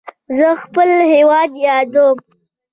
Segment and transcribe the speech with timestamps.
[0.37, 2.17] زه خپل هیواد یادوم.